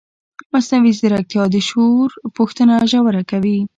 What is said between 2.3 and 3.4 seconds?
پوښتنه ژوره